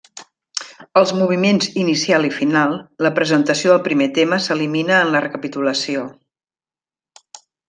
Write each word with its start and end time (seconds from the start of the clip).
Els 1.01 1.11
moviments 1.17 1.67
inicial 1.81 2.25
i 2.31 2.31
final, 2.39 2.73
la 3.07 3.11
presentació 3.19 3.75
del 3.75 3.83
primer 3.91 4.09
tema 4.19 4.41
s'elimina 4.47 4.99
en 5.03 5.13
la 5.17 5.23
recapitulació. 5.27 6.09